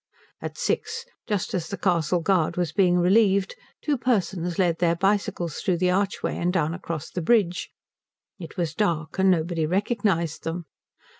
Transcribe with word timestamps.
At 0.41 0.57
six, 0.57 1.05
just 1.27 1.53
as 1.53 1.67
the 1.69 1.77
castle 1.77 2.21
guard 2.21 2.57
was 2.57 2.71
being 2.71 2.97
relieved, 2.97 3.55
two 3.83 3.99
persons 3.99 4.57
led 4.57 4.79
their 4.79 4.95
bicycles 4.95 5.59
through 5.59 5.77
the 5.77 5.91
archway 5.91 6.35
and 6.37 6.51
down 6.51 6.73
across 6.73 7.11
the 7.11 7.21
bridge. 7.21 7.69
It 8.39 8.57
was 8.57 8.73
dark, 8.73 9.19
and 9.19 9.29
nobody 9.29 9.67
recognized 9.67 10.43
them. 10.43 10.65